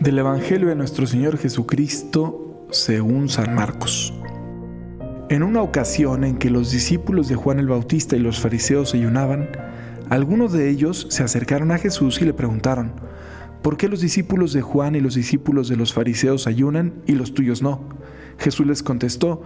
Del 0.00 0.20
Evangelio 0.20 0.68
de 0.68 0.76
nuestro 0.76 1.08
Señor 1.08 1.38
Jesucristo 1.38 2.68
según 2.70 3.28
San 3.28 3.56
Marcos. 3.56 4.14
En 5.28 5.42
una 5.42 5.60
ocasión 5.60 6.22
en 6.22 6.38
que 6.38 6.50
los 6.50 6.70
discípulos 6.70 7.26
de 7.26 7.34
Juan 7.34 7.58
el 7.58 7.66
Bautista 7.66 8.14
y 8.14 8.20
los 8.20 8.38
fariseos 8.38 8.94
ayunaban, 8.94 9.48
algunos 10.08 10.52
de 10.52 10.70
ellos 10.70 11.08
se 11.10 11.24
acercaron 11.24 11.72
a 11.72 11.78
Jesús 11.78 12.22
y 12.22 12.26
le 12.26 12.32
preguntaron, 12.32 12.92
¿por 13.60 13.76
qué 13.76 13.88
los 13.88 14.00
discípulos 14.00 14.52
de 14.52 14.62
Juan 14.62 14.94
y 14.94 15.00
los 15.00 15.16
discípulos 15.16 15.68
de 15.68 15.76
los 15.76 15.92
fariseos 15.92 16.46
ayunan 16.46 17.02
y 17.04 17.14
los 17.14 17.34
tuyos 17.34 17.60
no? 17.60 17.80
Jesús 18.38 18.68
les 18.68 18.84
contestó, 18.84 19.42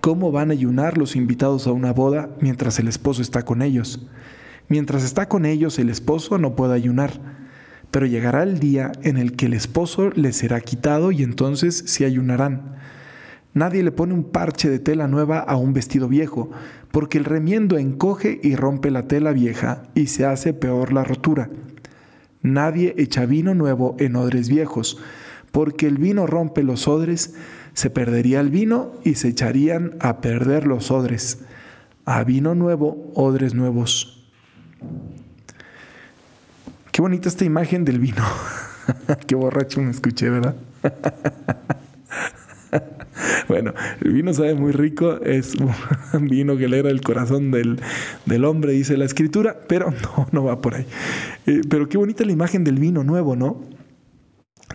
¿cómo 0.00 0.32
van 0.32 0.48
a 0.48 0.54
ayunar 0.54 0.96
los 0.96 1.14
invitados 1.14 1.66
a 1.66 1.72
una 1.72 1.92
boda 1.92 2.30
mientras 2.40 2.78
el 2.78 2.88
esposo 2.88 3.20
está 3.20 3.44
con 3.44 3.60
ellos? 3.60 4.06
Mientras 4.66 5.04
está 5.04 5.28
con 5.28 5.44
ellos 5.44 5.78
el 5.78 5.90
esposo 5.90 6.38
no 6.38 6.56
puede 6.56 6.72
ayunar, 6.72 7.39
pero 7.90 8.06
llegará 8.06 8.42
el 8.42 8.58
día 8.58 8.92
en 9.02 9.16
el 9.16 9.36
que 9.36 9.46
el 9.46 9.54
esposo 9.54 10.10
les 10.10 10.36
será 10.36 10.60
quitado 10.60 11.12
y 11.12 11.22
entonces 11.22 11.82
se 11.86 12.04
ayunarán. 12.04 12.76
Nadie 13.52 13.82
le 13.82 13.90
pone 13.90 14.14
un 14.14 14.24
parche 14.24 14.70
de 14.70 14.78
tela 14.78 15.08
nueva 15.08 15.40
a 15.40 15.56
un 15.56 15.72
vestido 15.72 16.08
viejo, 16.08 16.50
porque 16.92 17.18
el 17.18 17.24
remiendo 17.24 17.78
encoge 17.78 18.38
y 18.42 18.54
rompe 18.54 18.90
la 18.90 19.08
tela 19.08 19.32
vieja 19.32 19.82
y 19.94 20.06
se 20.06 20.24
hace 20.24 20.52
peor 20.52 20.92
la 20.92 21.02
rotura. 21.02 21.50
Nadie 22.42 22.94
echa 22.96 23.26
vino 23.26 23.54
nuevo 23.54 23.96
en 23.98 24.16
odres 24.16 24.48
viejos, 24.48 24.98
porque 25.50 25.86
el 25.86 25.98
vino 25.98 26.26
rompe 26.26 26.62
los 26.62 26.86
odres, 26.86 27.34
se 27.74 27.90
perdería 27.90 28.40
el 28.40 28.50
vino 28.50 28.92
y 29.04 29.14
se 29.14 29.28
echarían 29.28 29.96
a 30.00 30.20
perder 30.20 30.66
los 30.66 30.90
odres. 30.90 31.40
A 32.04 32.22
vino 32.24 32.54
nuevo, 32.54 33.10
odres 33.14 33.54
nuevos. 33.54 34.19
Qué 37.00 37.02
bonita 37.02 37.30
esta 37.30 37.46
imagen 37.46 37.86
del 37.86 37.98
vino. 37.98 38.22
Qué 39.26 39.34
borracho 39.34 39.80
me 39.80 39.90
escuché, 39.90 40.28
¿verdad? 40.28 40.54
bueno, 43.48 43.72
el 44.02 44.12
vino 44.12 44.34
sabe 44.34 44.52
muy 44.52 44.72
rico, 44.72 45.18
es 45.22 45.54
un 46.12 46.28
vino 46.28 46.58
que 46.58 46.66
alegra 46.66 46.90
el 46.90 47.00
corazón 47.00 47.52
del, 47.52 47.80
del, 48.26 48.44
hombre, 48.44 48.72
dice 48.72 48.98
la 48.98 49.06
escritura, 49.06 49.60
pero 49.66 49.90
no, 49.90 50.28
no 50.30 50.44
va 50.44 50.60
por 50.60 50.74
ahí. 50.74 50.84
Eh, 51.46 51.62
pero 51.70 51.88
qué 51.88 51.96
bonita 51.96 52.22
la 52.26 52.32
imagen 52.32 52.64
del 52.64 52.78
vino 52.78 53.02
nuevo, 53.02 53.34
¿no? 53.34 53.62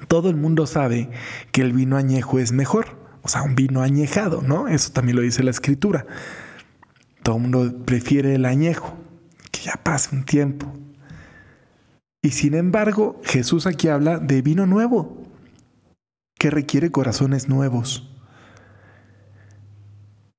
Todo 0.08 0.32
el 0.32 0.36
mundo 0.36 0.66
sabe 0.66 1.12
que 1.52 1.62
el 1.62 1.74
vino 1.74 1.96
añejo 1.96 2.40
es 2.40 2.52
mejor, 2.52 2.98
o 3.22 3.28
sea, 3.28 3.44
un 3.44 3.54
vino 3.54 3.84
añejado, 3.84 4.42
¿no? 4.42 4.68
Eso 4.68 4.92
también 4.92 5.18
lo 5.18 5.22
dice 5.22 5.44
la 5.44 5.52
escritura. 5.52 6.08
Todo 7.22 7.36
el 7.36 7.44
mundo 7.44 7.86
prefiere 7.86 8.34
el 8.34 8.46
añejo, 8.46 8.98
que 9.52 9.62
ya 9.62 9.80
pase 9.84 10.16
un 10.16 10.26
tiempo. 10.26 10.74
Y 12.26 12.32
sin 12.32 12.56
embargo, 12.56 13.22
Jesús 13.24 13.68
aquí 13.68 13.88
habla 13.88 14.18
de 14.18 14.42
vino 14.42 14.66
nuevo, 14.66 15.16
que 16.40 16.50
requiere 16.50 16.90
corazones 16.90 17.50
nuevos. 17.50 18.10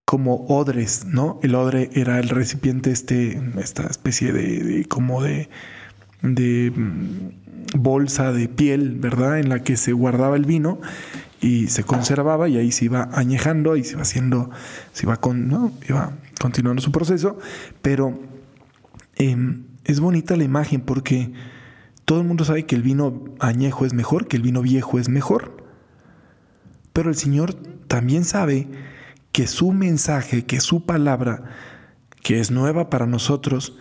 Como 0.04 0.46
odres, 0.46 1.04
¿no? 1.04 1.38
El 1.44 1.54
odre 1.54 1.90
era 1.92 2.18
el 2.18 2.28
recipiente, 2.28 2.90
este, 2.90 3.40
esta 3.60 3.84
especie 3.86 4.32
de, 4.32 4.84
como 4.88 5.22
de, 5.22 5.48
mm, 6.22 7.78
bolsa 7.78 8.32
de 8.32 8.48
piel, 8.48 8.96
¿verdad? 8.98 9.38
En 9.38 9.48
la 9.48 9.62
que 9.62 9.76
se 9.76 9.92
guardaba 9.92 10.34
el 10.34 10.44
vino 10.44 10.80
y 11.40 11.68
se 11.68 11.84
conservaba 11.84 12.48
y 12.48 12.56
ahí 12.56 12.72
se 12.72 12.86
iba 12.86 13.10
añejando 13.12 13.76
y 13.76 13.84
se 13.84 13.92
iba 13.92 14.02
haciendo, 14.02 14.50
se 14.92 15.06
iba, 15.06 15.18
con, 15.18 15.46
¿no? 15.46 15.72
iba 15.88 16.14
continuando 16.40 16.82
su 16.82 16.90
proceso, 16.90 17.38
pero 17.80 18.18
em, 19.14 19.66
es 19.84 20.00
bonita 20.00 20.34
la 20.34 20.42
imagen 20.42 20.80
porque 20.80 21.32
todo 22.06 22.20
el 22.20 22.26
mundo 22.26 22.44
sabe 22.44 22.64
que 22.66 22.76
el 22.76 22.82
vino 22.82 23.24
añejo 23.40 23.84
es 23.84 23.92
mejor, 23.92 24.28
que 24.28 24.36
el 24.36 24.42
vino 24.42 24.62
viejo 24.62 24.98
es 24.98 25.08
mejor, 25.08 25.64
pero 26.92 27.10
el 27.10 27.16
Señor 27.16 27.54
también 27.88 28.24
sabe 28.24 28.68
que 29.32 29.48
su 29.48 29.72
mensaje, 29.72 30.46
que 30.46 30.60
su 30.60 30.86
palabra, 30.86 31.44
que 32.22 32.40
es 32.40 32.50
nueva 32.50 32.90
para 32.90 33.06
nosotros, 33.06 33.76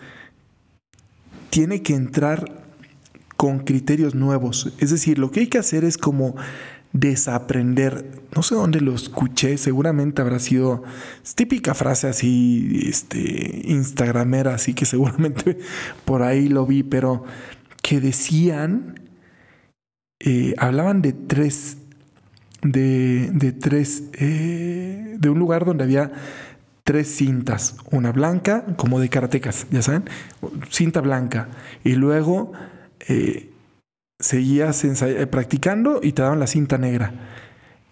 tiene 1.50 1.82
que 1.82 1.94
entrar 1.94 2.64
con 3.36 3.60
criterios 3.60 4.14
nuevos. 4.16 4.74
Es 4.78 4.90
decir, 4.90 5.18
lo 5.18 5.30
que 5.30 5.40
hay 5.40 5.46
que 5.46 5.58
hacer 5.58 5.84
es 5.84 5.96
como 5.96 6.34
desaprender. 6.92 8.22
No 8.34 8.42
sé 8.42 8.56
dónde 8.56 8.80
lo 8.80 8.94
escuché, 8.94 9.56
seguramente 9.56 10.20
habrá 10.20 10.40
sido 10.40 10.82
típica 11.36 11.74
frase 11.74 12.08
así, 12.08 12.80
este, 12.88 13.62
instagramera, 13.66 14.54
así 14.54 14.74
que 14.74 14.84
seguramente 14.84 15.58
por 16.04 16.22
ahí 16.22 16.48
lo 16.48 16.66
vi, 16.66 16.82
pero 16.82 17.24
que 17.86 18.00
decían, 18.00 18.98
eh, 20.18 20.54
hablaban 20.58 21.02
de 21.02 21.12
tres, 21.12 21.76
de, 22.60 23.30
de 23.32 23.52
tres, 23.52 24.02
eh, 24.14 25.14
de 25.20 25.30
un 25.30 25.38
lugar 25.38 25.64
donde 25.64 25.84
había 25.84 26.10
tres 26.82 27.06
cintas, 27.06 27.76
una 27.92 28.10
blanca, 28.10 28.64
como 28.76 28.98
de 28.98 29.08
karatecas, 29.08 29.68
ya 29.70 29.82
saben, 29.82 30.02
cinta 30.68 31.00
blanca, 31.00 31.46
y 31.84 31.92
luego 31.92 32.50
eh, 33.06 33.52
seguías 34.18 34.84
practicando 35.30 36.00
y 36.02 36.10
te 36.10 36.22
daban 36.22 36.40
la 36.40 36.48
cinta 36.48 36.78
negra. 36.78 37.12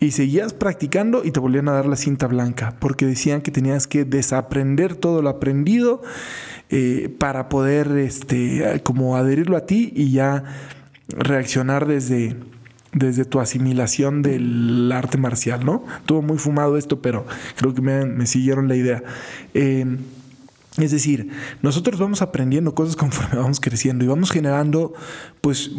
Y 0.00 0.10
seguías 0.10 0.52
practicando 0.52 1.24
y 1.24 1.30
te 1.30 1.40
volvían 1.40 1.68
a 1.68 1.72
dar 1.72 1.86
la 1.86 1.96
cinta 1.96 2.26
blanca, 2.26 2.76
porque 2.78 3.06
decían 3.06 3.40
que 3.40 3.50
tenías 3.50 3.86
que 3.86 4.04
desaprender 4.04 4.96
todo 4.96 5.22
lo 5.22 5.30
aprendido 5.30 6.02
eh, 6.70 7.14
para 7.18 7.48
poder 7.48 7.88
este, 7.92 8.80
como 8.82 9.16
adherirlo 9.16 9.56
a 9.56 9.66
ti 9.66 9.92
y 9.94 10.12
ya 10.12 10.44
reaccionar 11.08 11.86
desde, 11.86 12.36
desde 12.92 13.24
tu 13.24 13.40
asimilación 13.40 14.22
del 14.22 14.90
arte 14.92 15.18
marcial, 15.18 15.64
¿no? 15.64 15.84
Estuvo 16.00 16.22
muy 16.22 16.38
fumado 16.38 16.76
esto, 16.76 17.00
pero 17.00 17.26
creo 17.56 17.74
que 17.74 17.82
me, 17.82 18.26
siguieron 18.26 18.68
la 18.68 18.76
idea. 18.76 19.02
Eh, 19.54 19.98
es 20.78 20.90
decir, 20.90 21.30
nosotros 21.62 22.00
vamos 22.00 22.20
aprendiendo 22.20 22.74
cosas 22.74 22.96
conforme 22.96 23.36
vamos 23.40 23.60
creciendo 23.60 24.04
y 24.04 24.08
vamos 24.08 24.30
generando 24.30 24.92
pues 25.40 25.70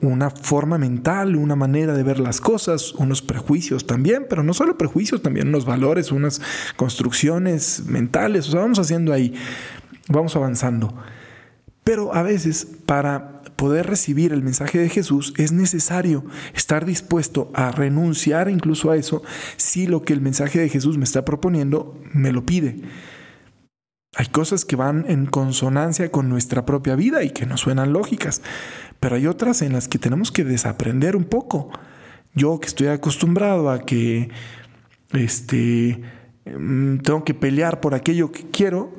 una 0.00 0.30
forma 0.30 0.78
mental, 0.78 1.36
una 1.36 1.56
manera 1.56 1.94
de 1.94 2.02
ver 2.02 2.18
las 2.18 2.40
cosas, 2.40 2.92
unos 2.94 3.22
prejuicios 3.22 3.86
también, 3.86 4.26
pero 4.28 4.42
no 4.42 4.54
solo 4.54 4.76
prejuicios, 4.76 5.22
también 5.22 5.48
unos 5.48 5.64
valores, 5.64 6.10
unas 6.10 6.40
construcciones 6.76 7.84
mentales, 7.86 8.48
o 8.48 8.50
sea, 8.52 8.60
vamos 8.60 8.78
haciendo 8.78 9.12
ahí, 9.12 9.34
vamos 10.08 10.34
avanzando. 10.36 10.94
Pero 11.84 12.14
a 12.14 12.22
veces 12.22 12.66
para 12.86 13.42
poder 13.58 13.86
recibir 13.86 14.32
el 14.32 14.42
mensaje 14.42 14.78
de 14.78 14.88
Jesús 14.88 15.34
es 15.36 15.52
necesario 15.52 16.24
estar 16.54 16.84
dispuesto 16.84 17.50
a 17.54 17.72
renunciar 17.72 18.48
incluso 18.48 18.90
a 18.90 18.96
eso 18.96 19.22
si 19.56 19.86
lo 19.86 20.02
que 20.02 20.12
el 20.12 20.20
mensaje 20.20 20.60
de 20.60 20.68
Jesús 20.68 20.96
me 20.96 21.04
está 21.04 21.24
proponiendo 21.24 22.00
me 22.12 22.30
lo 22.30 22.46
pide. 22.46 22.82
Hay 24.16 24.26
cosas 24.26 24.64
que 24.64 24.76
van 24.76 25.04
en 25.08 25.26
consonancia 25.26 26.10
con 26.10 26.28
nuestra 26.28 26.64
propia 26.64 26.94
vida 26.94 27.22
y 27.24 27.30
que 27.30 27.46
nos 27.46 27.60
suenan 27.60 27.92
lógicas, 27.92 28.42
pero 29.00 29.16
hay 29.16 29.26
otras 29.26 29.62
en 29.62 29.72
las 29.72 29.88
que 29.88 29.98
tenemos 29.98 30.32
que 30.32 30.44
desaprender 30.44 31.16
un 31.16 31.24
poco. 31.24 31.70
Yo 32.34 32.58
que 32.60 32.66
estoy 32.66 32.88
acostumbrado 32.88 33.70
a 33.70 33.80
que 33.80 34.30
este 35.12 36.00
mm, 36.46 36.98
tengo 36.98 37.24
que 37.24 37.34
pelear 37.34 37.80
por 37.80 37.94
aquello 37.94 38.32
que 38.32 38.50
quiero, 38.50 38.92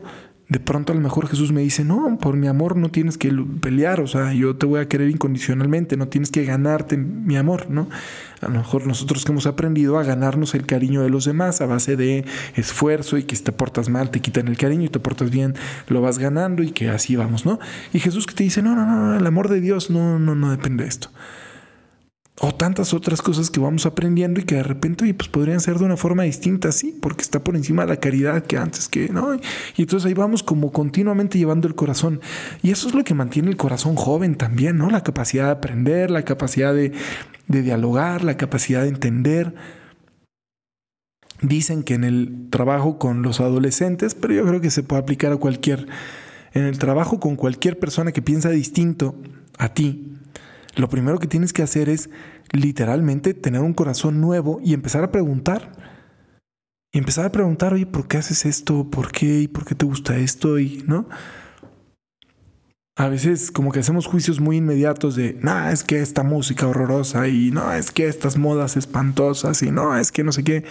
de 0.50 0.60
pronto 0.60 0.94
a 0.94 0.96
lo 0.96 1.02
mejor 1.02 1.28
Jesús 1.28 1.52
me 1.52 1.62
dice, 1.62 1.84
no, 1.86 2.18
por 2.18 2.36
mi 2.36 2.48
amor 2.48 2.76
no 2.76 2.90
tienes 2.90 3.18
que 3.18 3.32
pelear, 3.62 4.02
o 4.02 4.08
sea, 4.08 4.34
yo 4.34 4.56
te 4.56 4.66
voy 4.66 4.80
a 4.80 4.88
querer 4.88 5.10
incondicionalmente, 5.10 5.96
no 5.96 6.08
tienes 6.08 6.32
que 6.32 6.44
ganarte 6.44 6.98
mi 6.98 7.38
amor, 7.38 7.70
¿no? 7.70 7.88
A 8.42 8.48
lo 8.48 8.58
mejor 8.58 8.88
nosotros 8.88 9.26
que 9.26 9.32
hemos 9.32 9.46
aprendido 9.46 9.98
a 9.98 10.04
ganarnos 10.04 10.56
el 10.56 10.66
cariño 10.66 11.02
de 11.02 11.10
los 11.10 11.26
demás 11.26 11.62
a 11.62 11.66
base 11.66 11.96
de 11.96 12.26
esfuerzo 12.56 13.18
y 13.18 13.24
que 13.24 13.36
si 13.36 13.44
te 13.44 13.52
portas 13.52 13.90
mal 13.90 14.12
te 14.12 14.22
quitan 14.22 14.48
el 14.48 14.58
cariño 14.58 14.86
y 14.86 14.90
te 14.90 15.00
portas 15.00 15.30
bien 15.30 15.56
lo 15.88 16.02
vas 16.02 16.20
ganando 16.20 16.64
y 16.64 16.72
que 16.72 16.90
así 16.90 17.16
vamos, 17.16 17.46
¿no? 17.46 17.60
Y 17.94 18.00
Jesús 18.00 18.26
que 18.26 18.34
te 18.34 18.44
dice, 18.44 18.62
no, 18.62 18.76
no, 18.76 18.86
no, 18.86 19.18
el 19.18 19.26
amor 19.28 19.50
de 19.50 19.62
Dios 19.62 19.90
no, 19.90 20.20
no, 20.20 20.36
no 20.36 20.52
depende 20.52 20.84
de 20.84 20.90
esto 20.90 21.10
o 22.42 22.54
tantas 22.54 22.94
otras 22.94 23.22
cosas 23.22 23.50
que 23.50 23.60
vamos 23.60 23.86
aprendiendo 23.86 24.40
y 24.40 24.44
que 24.44 24.56
de 24.56 24.64
repente 24.64 25.14
pues 25.14 25.28
podrían 25.28 25.60
ser 25.60 25.78
de 25.78 25.86
una 25.86 25.98
forma 25.98 26.24
distinta, 26.24 26.72
sí, 26.72 26.98
porque 27.02 27.22
está 27.22 27.44
por 27.44 27.56
encima 27.56 27.84
de 27.84 27.90
la 27.90 27.98
caridad 27.98 28.46
que 28.46 28.58
antes 28.58 28.88
que, 28.88 29.10
¿no? 29.10 29.36
Y 29.76 29.82
entonces 29.82 30.08
ahí 30.08 30.14
vamos 30.14 30.42
como 30.42 30.72
continuamente 30.72 31.38
llevando 31.38 31.68
el 31.68 31.76
corazón. 31.76 32.22
Y 32.64 32.72
eso 32.72 32.88
es 32.88 32.96
lo 32.96 33.04
que 33.04 33.14
mantiene 33.14 33.50
el 33.50 33.58
corazón 33.58 33.96
joven 33.96 34.36
también, 34.36 34.78
¿no? 34.78 34.90
La 34.90 35.04
capacidad 35.04 35.46
de 35.46 35.52
aprender, 35.52 36.12
la 36.12 36.24
capacidad 36.24 36.74
de, 36.74 36.94
de 37.48 37.62
dialogar, 37.62 38.24
la 38.24 38.38
capacidad 38.38 38.84
de 38.84 38.90
entender. 38.90 39.54
Dicen 41.42 41.84
que 41.84 41.94
en 41.94 42.06
el 42.06 42.48
trabajo 42.50 42.98
con 42.98 43.22
los 43.22 43.42
adolescentes, 43.42 44.16
pero 44.16 44.34
yo 44.34 44.46
creo 44.46 44.62
que 44.62 44.72
se 44.72 44.84
puede 44.84 45.02
aplicar 45.02 45.34
a 45.34 45.38
cualquier, 45.38 45.88
en 46.54 46.64
el 46.64 46.80
trabajo 46.80 47.20
con 47.20 47.36
cualquier 47.36 47.80
persona 47.80 48.14
que 48.14 48.22
piensa 48.22 48.50
distinto 48.50 49.16
a 49.58 49.74
ti, 49.74 50.19
lo 50.80 50.90
primero 50.90 51.20
que 51.20 51.28
tienes 51.28 51.54
que 51.54 51.62
hacer 51.62 51.90
es 51.90 52.10
literalmente 52.52 53.34
tener 53.34 53.62
un 53.62 53.74
corazón 53.74 54.22
nuevo 54.22 54.60
y 54.64 54.74
empezar 54.74 55.04
a 55.04 55.12
preguntar. 55.12 55.72
Y 56.92 56.98
empezar 56.98 57.26
a 57.26 57.32
preguntar, 57.32 57.74
oye, 57.74 57.86
¿por 57.86 58.08
qué 58.08 58.18
haces 58.18 58.46
esto? 58.46 58.90
¿Por 58.90 59.12
qué? 59.12 59.42
¿Y 59.42 59.48
por 59.48 59.66
qué 59.66 59.76
te 59.76 59.86
gusta 59.86 60.18
esto? 60.18 60.58
Y, 60.58 60.84
¿no? 60.88 61.08
a 63.00 63.08
veces 63.08 63.50
como 63.50 63.72
que 63.72 63.80
hacemos 63.80 64.08
juicios 64.08 64.42
muy 64.42 64.58
inmediatos 64.58 65.16
de, 65.16 65.38
no, 65.42 65.70
es 65.70 65.86
que 65.86 66.02
esta 66.02 66.22
música 66.22 66.68
horrorosa 66.68 67.30
y 67.30 67.50
no, 67.50 67.72
es 67.72 67.92
que 67.92 68.10
estas 68.10 68.38
modas 68.38 68.76
espantosas 68.76 69.64
y 69.64 69.72
no, 69.72 69.98
es 69.98 70.12
que 70.12 70.26
no 70.26 70.34
sé 70.34 70.44
qué. 70.44 70.66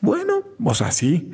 Bueno, 0.00 0.42
o 0.62 0.74
sea, 0.74 0.90
sí. 0.90 1.30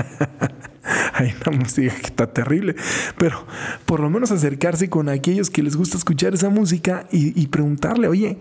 Hay 1.14 1.34
una 1.46 1.58
música 1.58 1.94
que 1.94 2.06
está 2.06 2.32
terrible, 2.32 2.76
pero 3.18 3.46
por 3.84 4.00
lo 4.00 4.10
menos 4.10 4.30
acercarse 4.30 4.88
con 4.88 5.08
aquellos 5.08 5.50
que 5.50 5.62
les 5.62 5.76
gusta 5.76 5.96
escuchar 5.96 6.34
esa 6.34 6.48
música 6.48 7.06
y, 7.10 7.46
preguntarle, 7.48 8.08
oye, 8.08 8.38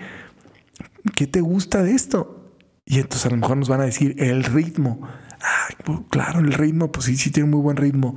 ¿qué 1.15 1.27
te 1.27 1.41
gusta 1.41 1.83
de 1.83 1.91
esto? 1.91 2.51
Y 2.85 2.99
entonces 2.99 3.25
a 3.25 3.29
lo 3.29 3.37
mejor 3.37 3.57
nos 3.57 3.69
van 3.69 3.81
a 3.81 3.85
decir 3.85 4.15
el 4.19 4.43
ritmo. 4.43 5.01
Ah, 5.41 5.67
claro, 6.09 6.39
el 6.39 6.53
ritmo, 6.53 6.91
pues 6.91 7.05
sí, 7.05 7.17
sí 7.17 7.31
tiene 7.31 7.49
muy 7.49 7.61
buen 7.61 7.77
ritmo 7.77 8.15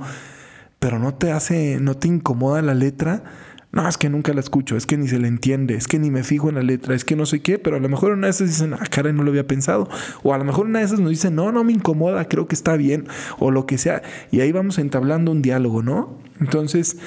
pero 0.79 0.97
no 0.97 1.13
te 1.13 1.31
hace, 1.31 1.77
no 1.79 1.95
te 1.95 2.07
incomoda 2.07 2.61
la 2.61 2.73
letra. 2.73 3.23
No, 3.71 3.87
es 3.87 3.97
que 3.97 4.09
nunca 4.09 4.33
la 4.33 4.39
escucho, 4.39 4.75
es 4.75 4.87
que 4.87 4.97
ni 4.97 5.07
se 5.07 5.19
le 5.19 5.27
entiende, 5.27 5.75
es 5.75 5.87
que 5.87 5.99
ni 5.99 6.09
me 6.09 6.23
fijo 6.23 6.49
en 6.49 6.55
la 6.55 6.63
letra, 6.63 6.95
es 6.95 7.05
que 7.05 7.15
no 7.15 7.27
sé 7.27 7.41
qué, 7.41 7.59
pero 7.59 7.77
a 7.77 7.79
lo 7.79 7.87
mejor 7.87 8.13
una 8.13 8.25
de 8.25 8.31
esas 8.31 8.47
dicen, 8.47 8.73
ah, 8.73 8.83
cara, 8.89 9.13
no 9.13 9.21
lo 9.21 9.29
había 9.29 9.45
pensado. 9.45 9.87
O 10.23 10.33
a 10.33 10.39
lo 10.39 10.43
mejor 10.43 10.65
una 10.65 10.79
de 10.79 10.85
esas 10.85 10.99
nos 10.99 11.11
dicen, 11.11 11.35
no, 11.35 11.51
no 11.51 11.63
me 11.63 11.73
incomoda, 11.73 12.27
creo 12.27 12.47
que 12.47 12.55
está 12.55 12.75
bien, 12.77 13.07
o 13.37 13.51
lo 13.51 13.67
que 13.67 13.77
sea. 13.77 14.01
Y 14.31 14.39
ahí 14.39 14.51
vamos 14.51 14.79
entablando 14.79 15.31
un 15.31 15.43
diálogo, 15.43 15.83
¿no? 15.83 16.17
Entonces, 16.39 16.97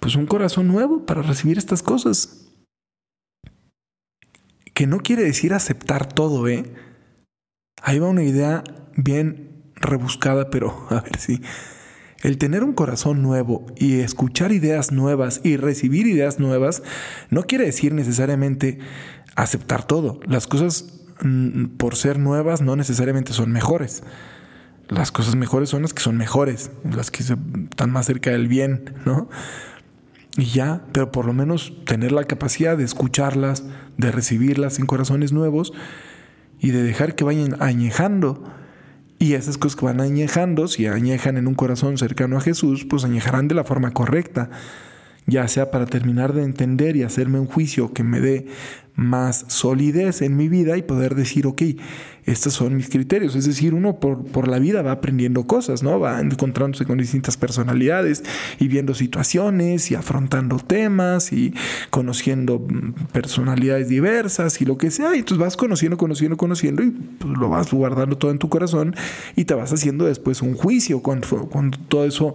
pues 0.00 0.14
un 0.14 0.26
corazón 0.26 0.68
nuevo 0.68 1.06
para 1.06 1.22
recibir 1.22 1.56
estas 1.56 1.82
cosas. 1.82 2.50
Que 4.74 4.86
no 4.86 4.98
quiere 5.00 5.22
decir 5.22 5.54
aceptar 5.54 6.12
todo, 6.12 6.46
¿eh? 6.46 6.74
Ahí 7.82 7.98
va 7.98 8.08
una 8.08 8.22
idea 8.22 8.64
bien 8.96 9.72
rebuscada, 9.76 10.50
pero 10.50 10.86
a 10.90 11.00
ver 11.00 11.18
si... 11.18 11.40
El 12.22 12.38
tener 12.38 12.62
un 12.62 12.72
corazón 12.72 13.20
nuevo 13.20 13.66
y 13.76 14.00
escuchar 14.00 14.52
ideas 14.52 14.92
nuevas 14.92 15.40
y 15.42 15.56
recibir 15.56 16.06
ideas 16.06 16.38
nuevas 16.38 16.82
no 17.30 17.42
quiere 17.42 17.66
decir 17.66 17.92
necesariamente 17.92 18.78
aceptar 19.34 19.84
todo. 19.84 20.20
Las 20.26 20.46
cosas 20.46 21.02
mm, 21.20 21.76
por 21.76 21.96
ser 21.96 22.20
nuevas 22.20 22.62
no 22.62 22.76
necesariamente 22.76 23.32
son 23.32 23.50
mejores. 23.50 24.04
Las 24.88 25.10
cosas 25.10 25.34
mejores 25.34 25.70
son 25.70 25.82
las 25.82 25.94
que 25.94 26.02
son 26.02 26.16
mejores, 26.16 26.70
las 26.84 27.10
que 27.10 27.24
están 27.24 27.90
más 27.90 28.06
cerca 28.06 28.30
del 28.30 28.46
bien, 28.46 28.94
¿no? 29.04 29.28
Y 30.36 30.44
ya, 30.46 30.82
pero 30.92 31.10
por 31.10 31.26
lo 31.26 31.32
menos 31.32 31.72
tener 31.84 32.12
la 32.12 32.24
capacidad 32.24 32.76
de 32.76 32.84
escucharlas, 32.84 33.64
de 33.96 34.12
recibirlas 34.12 34.78
en 34.78 34.86
corazones 34.86 35.32
nuevos 35.32 35.72
y 36.60 36.70
de 36.70 36.82
dejar 36.82 37.16
que 37.16 37.24
vayan 37.24 37.56
añejando 37.60 38.44
y 39.22 39.34
esas 39.34 39.56
cosas 39.56 39.76
que 39.76 39.84
van 39.84 40.00
añejando, 40.00 40.66
si 40.66 40.86
añejan 40.86 41.36
en 41.36 41.46
un 41.46 41.54
corazón 41.54 41.96
cercano 41.96 42.38
a 42.38 42.40
Jesús, 42.40 42.84
pues 42.84 43.04
añejarán 43.04 43.46
de 43.46 43.54
la 43.54 43.62
forma 43.62 43.92
correcta, 43.92 44.50
ya 45.26 45.46
sea 45.48 45.70
para 45.70 45.86
terminar 45.86 46.32
de 46.32 46.42
entender 46.42 46.96
y 46.96 47.02
hacerme 47.02 47.38
un 47.38 47.46
juicio 47.46 47.92
que 47.92 48.02
me 48.02 48.20
dé 48.20 48.46
más 48.94 49.46
solidez 49.48 50.20
en 50.20 50.36
mi 50.36 50.48
vida 50.48 50.76
y 50.76 50.82
poder 50.82 51.14
decir, 51.14 51.46
ok, 51.46 51.62
estos 52.24 52.52
son 52.52 52.76
mis 52.76 52.88
criterios. 52.88 53.34
Es 53.34 53.46
decir, 53.46 53.74
uno 53.74 53.98
por, 53.98 54.24
por, 54.24 54.48
la 54.48 54.58
vida 54.58 54.82
va 54.82 54.92
aprendiendo 54.92 55.46
cosas, 55.46 55.82
¿no? 55.82 55.98
Va 55.98 56.20
encontrándose 56.20 56.84
con 56.84 56.98
distintas 56.98 57.36
personalidades 57.36 58.22
y 58.60 58.68
viendo 58.68 58.94
situaciones 58.94 59.90
y 59.90 59.94
afrontando 59.94 60.58
temas 60.58 61.32
y 61.32 61.54
conociendo 61.90 62.58
mm, 62.58 63.12
personalidades 63.12 63.88
diversas 63.88 64.60
y 64.60 64.66
lo 64.66 64.76
que 64.76 64.90
sea. 64.90 65.16
Y 65.16 65.20
entonces 65.20 65.38
vas 65.38 65.56
conociendo, 65.56 65.96
conociendo, 65.96 66.36
conociendo 66.36 66.82
y 66.82 66.90
pues, 66.90 67.38
lo 67.38 67.48
vas 67.48 67.72
guardando 67.72 68.18
todo 68.18 68.30
en 68.30 68.38
tu 68.38 68.48
corazón 68.48 68.94
y 69.34 69.46
te 69.46 69.54
vas 69.54 69.72
haciendo 69.72 70.04
después 70.04 70.42
un 70.42 70.54
juicio 70.54 71.00
cuando, 71.00 71.48
cuando 71.50 71.78
todo 71.88 72.04
eso 72.04 72.34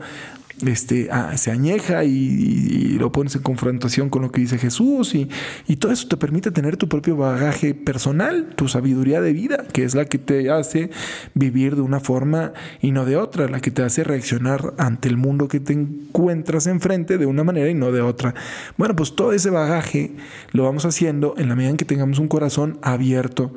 este, 0.66 1.10
se 1.36 1.52
añeja 1.52 2.04
y, 2.04 2.98
lo 2.98 3.12
pones 3.12 3.36
en 3.36 3.44
confrontación 3.44 4.10
con 4.10 4.24
lo 4.24 4.32
que 4.32 4.42
dice 4.42 4.58
Jesús 4.58 5.14
y, 5.14 5.30
y, 5.68 5.76
todo 5.76 5.92
eso 5.92 6.08
te 6.08 6.18
permite 6.18 6.50
tener 6.50 6.78
tu 6.78 6.90
propio 6.90 7.16
bagaje 7.16 7.76
personal, 7.76 8.54
tu 8.56 8.68
sabiduría 8.68 9.22
de 9.22 9.34
vida, 9.34 9.66
que 9.72 9.84
es 9.84 9.94
la 9.94 10.06
que 10.06 10.18
te 10.18 10.50
hace 10.50 10.90
vivir 11.36 11.76
de 11.76 11.82
una 11.82 12.00
forma 12.00 12.54
y 12.82 12.92
no 12.92 13.06
de 13.06 13.18
otra, 13.18 13.48
la 13.48 13.60
que 13.60 13.70
te 13.70 13.84
hace 13.84 14.04
reaccionar 14.04 14.74
ante 14.78 15.08
el 15.08 15.18
mundo 15.18 15.48
que 15.48 15.60
te 15.60 15.74
encuentras 15.74 16.66
enfrente 16.66 17.18
de 17.18 17.26
una 17.26 17.44
manera 17.44 17.70
y 17.70 17.76
no 17.76 17.92
de 17.92 18.02
otra. 18.02 18.34
Bueno, 18.78 18.96
pues 18.96 19.16
todo 19.16 19.34
ese 19.34 19.50
bagaje 19.50 20.16
lo 20.52 20.64
vamos 20.64 20.86
haciendo 20.86 21.36
en 21.38 21.50
la 21.50 21.56
medida 21.56 21.72
en 21.72 21.78
que 21.78 21.86
tengamos 21.86 22.20
un 22.20 22.28
corazón 22.28 22.80
abierto. 22.82 23.54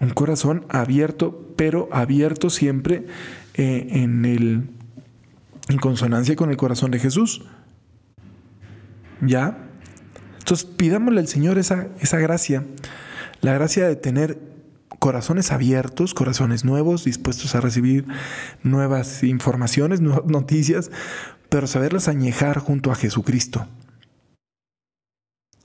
Un 0.00 0.10
corazón 0.10 0.64
abierto, 0.68 1.52
pero 1.56 1.88
abierto 1.90 2.50
siempre 2.50 3.06
eh, 3.54 3.88
en 3.90 4.24
el 4.24 4.77
en 5.68 5.78
consonancia 5.78 6.36
con 6.36 6.50
el 6.50 6.56
corazón 6.56 6.90
de 6.90 6.98
Jesús. 6.98 7.42
¿Ya? 9.20 9.68
Entonces 10.38 10.64
pidámosle 10.64 11.20
al 11.20 11.28
Señor 11.28 11.58
esa, 11.58 11.88
esa 12.00 12.18
gracia, 12.18 12.64
la 13.40 13.52
gracia 13.52 13.86
de 13.86 13.96
tener 13.96 14.38
corazones 14.98 15.52
abiertos, 15.52 16.14
corazones 16.14 16.64
nuevos, 16.64 17.04
dispuestos 17.04 17.54
a 17.54 17.60
recibir 17.60 18.06
nuevas 18.62 19.22
informaciones, 19.22 20.00
nuevas 20.00 20.24
noticias, 20.26 20.90
pero 21.48 21.66
saberlas 21.66 22.08
añejar 22.08 22.58
junto 22.58 22.90
a 22.90 22.94
Jesucristo. 22.94 23.66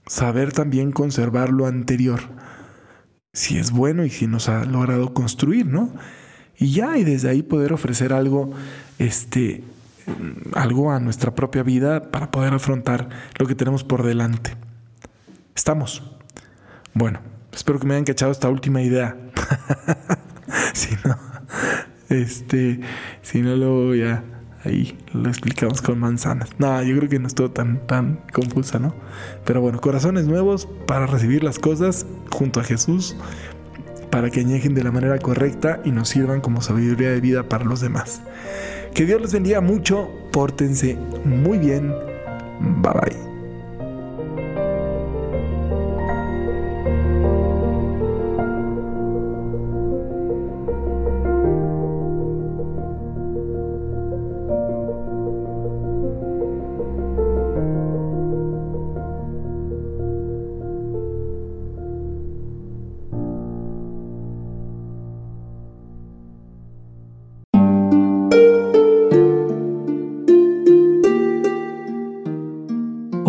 Saber 0.06 0.52
también 0.52 0.92
conservar 0.92 1.50
lo 1.50 1.66
anterior, 1.66 2.20
si 3.32 3.58
es 3.58 3.72
bueno 3.72 4.06
y 4.06 4.10
si 4.10 4.28
nos 4.28 4.50
ha 4.50 4.66
logrado 4.66 5.14
construir, 5.14 5.66
¿no? 5.66 5.94
Y 6.58 6.74
ya, 6.74 6.98
y 6.98 7.04
desde 7.04 7.30
ahí 7.30 7.42
poder 7.42 7.74
ofrecer 7.74 8.14
algo 8.14 8.52
este, 9.00 9.64
algo 10.54 10.92
a 10.92 11.00
nuestra 11.00 11.34
propia 11.36 11.64
vida 11.64 12.12
para 12.12 12.32
poder 12.32 12.54
afrontar 12.54 13.10
lo 13.38 13.48
que 13.48 13.56
tenemos 13.56 13.84
por 13.84 14.04
delante. 14.04 14.56
¿Estamos? 15.56 16.04
Bueno, 16.94 17.20
espero 17.52 17.80
que 17.80 17.88
me 17.88 17.94
hayan 17.96 18.06
cachado 18.06 18.32
esta 18.32 18.50
última 18.50 18.82
idea. 18.82 19.16
si 20.74 20.96
no, 21.06 21.18
este, 22.10 22.80
si 23.22 23.42
no 23.42 23.56
lo 23.56 23.96
ya 23.96 24.24
ahí 24.66 24.98
lo 25.14 25.30
explicamos 25.30 25.82
con 25.82 26.00
manzanas. 26.00 26.50
No, 26.58 26.82
yo 26.84 26.96
creo 26.98 27.10
que 27.10 27.20
no 27.20 27.28
estuvo 27.28 27.52
tan, 27.52 27.86
tan 27.88 28.22
confusa, 28.31 28.80
¿no? 28.80 28.94
Pero 29.45 29.62
bueno, 29.62 29.80
corazones 29.80 30.26
nuevos 30.26 30.68
para 30.88 31.06
recibir 31.06 31.44
las 31.44 31.60
cosas 31.60 32.06
junto 32.31 32.60
a 32.60 32.64
Jesús, 32.64 33.16
para 34.10 34.30
que 34.30 34.42
añejen 34.42 34.74
de 34.74 34.83
la 34.83 34.92
manera 34.92 35.18
correcta 35.19 35.81
y 35.83 35.92
nos 35.92 36.10
sirvan 36.10 36.42
como 36.42 36.62
sabiduría 36.62 37.10
de 37.10 37.19
vida 37.19 37.44
para 37.44 37.66
los 37.66 37.81
demás. 37.81 38.22
Que 38.94 39.06
Dios 39.06 39.21
les 39.21 39.33
bendiga 39.33 39.59
mucho, 39.59 40.09
pórtense 40.31 40.95
muy 41.26 41.57
bien. 41.57 41.90
Bye 42.81 42.94
bye. 42.94 43.32